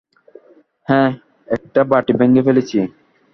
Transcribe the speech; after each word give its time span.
হ্যাঁ, 0.87 1.09
একটা 1.47 1.81
বাটি 1.83 2.13
ভেঙে 2.13 2.41
ফেলেছি। 2.47 2.79